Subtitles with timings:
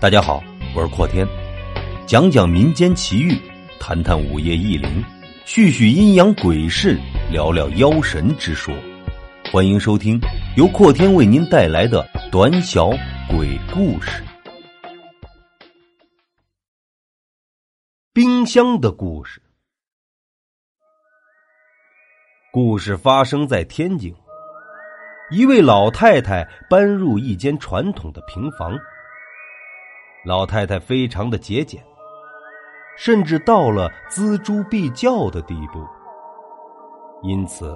[0.00, 0.40] 大家好，
[0.76, 1.26] 我是阔天，
[2.06, 3.36] 讲讲民间奇遇，
[3.80, 5.04] 谈谈午夜异灵，
[5.44, 6.96] 叙叙阴阳鬼事，
[7.32, 8.72] 聊聊妖神之说。
[9.52, 10.16] 欢迎收听
[10.56, 12.90] 由阔天为您带来的短小
[13.28, 14.22] 鬼故事。
[18.12, 19.42] 冰箱的故事，
[22.52, 24.14] 故事发生在天津，
[25.32, 28.78] 一位老太太搬入一间传统的平房。
[30.28, 31.82] 老太太非常的节俭，
[32.98, 35.82] 甚至到了锱铢必较的地步。
[37.22, 37.74] 因此，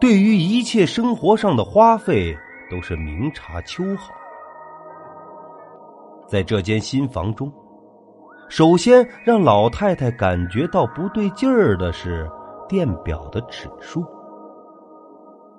[0.00, 2.38] 对于一切生活上的花费
[2.70, 4.14] 都是明察秋毫。
[6.28, 7.52] 在这间新房中，
[8.48, 12.30] 首先让老太太感觉到不对劲儿的是
[12.68, 14.06] 电表的指数。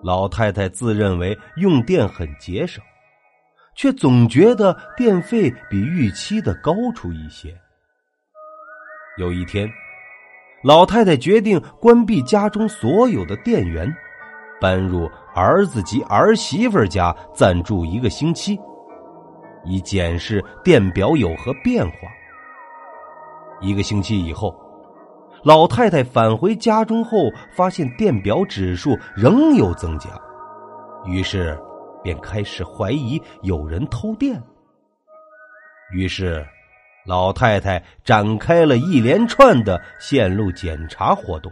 [0.01, 2.81] 老太太自认为用电很节省。
[3.75, 7.55] 却总觉得电费比预期的高出一些。
[9.17, 9.69] 有一天，
[10.63, 13.93] 老太太决定关闭家中所有的电源，
[14.59, 18.59] 搬入儿子及儿媳妇家暂住一个星期，
[19.65, 21.97] 以检视电表有何变化。
[23.61, 24.55] 一个星期以后，
[25.43, 30.09] 老太太返回家中后，发现电表指数仍有增加，
[31.05, 31.57] 于是。
[32.03, 34.39] 便开始怀疑有人偷电，
[35.93, 36.45] 于是
[37.05, 41.51] 老太太展开了一连串的线路检查活动。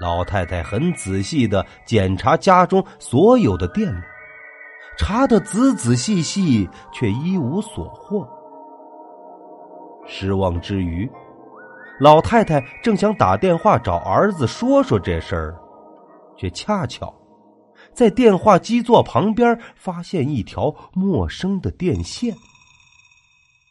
[0.00, 4.00] 老太太很仔细的检查家中所有的电路，
[4.98, 8.28] 查的仔仔细细，却一无所获。
[10.04, 11.08] 失望之余，
[12.00, 15.54] 老太太正想打电话找儿子说说这事儿，
[16.36, 17.14] 却恰巧。
[17.94, 22.34] 在电话机座旁边发现一条陌生的电线，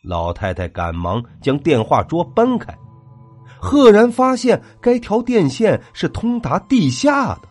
[0.01, 2.73] 老太太赶忙将电话桌搬开，
[3.59, 7.41] 赫然发现该条电线是通达地下的。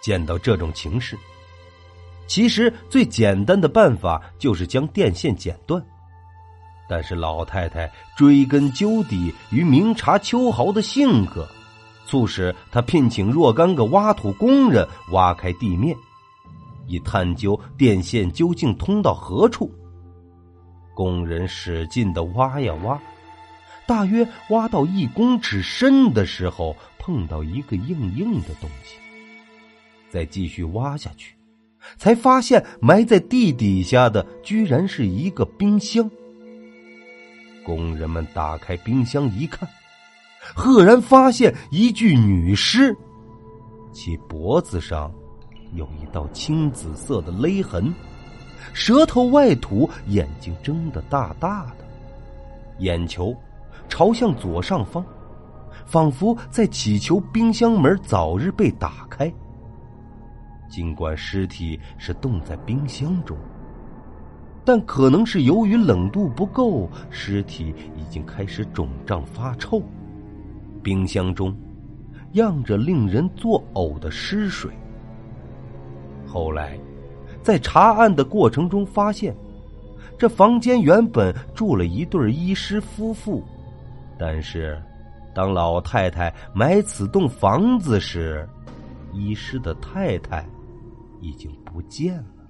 [0.00, 1.18] 见到这种情势，
[2.26, 5.84] 其实最简单的办法就是将电线剪断，
[6.88, 11.48] 但是老太太追根究底与明察秋毫的性格。
[12.06, 15.96] 促使他聘请若干个挖土工人挖开地面，
[16.86, 19.72] 以探究电线究竟通到何处。
[20.94, 23.00] 工人使劲的挖呀挖，
[23.86, 28.96] 大约挖到一公尺深的时候，碰到一个硬硬的东西。
[30.10, 31.34] 再继续挖下去，
[31.96, 36.10] 才发现埋在地底下的居然是一个冰箱。
[37.64, 39.66] 工人们打开冰箱一看。
[40.54, 42.96] 赫然发现一具女尸，
[43.92, 45.12] 其脖子上
[45.74, 47.94] 有一道青紫色的勒痕，
[48.72, 51.84] 舌头外吐，眼睛睁得大大的，
[52.80, 53.34] 眼球
[53.88, 55.04] 朝向左上方，
[55.86, 59.32] 仿佛在祈求冰箱门早日被打开。
[60.68, 63.36] 尽管尸体是冻在冰箱中，
[64.64, 69.80] 但可能是由于冷度不够，尸体已经开始肿胀发臭。
[70.82, 71.54] 冰箱中
[72.32, 74.70] 漾着令人作呕的尸水。
[76.26, 76.78] 后来，
[77.42, 79.34] 在查案的过程中发现，
[80.18, 83.42] 这房间原本住了一对医师夫妇，
[84.18, 84.80] 但是
[85.34, 88.48] 当老太太买此栋房子时，
[89.12, 90.46] 医师的太太
[91.20, 92.41] 已经不见了。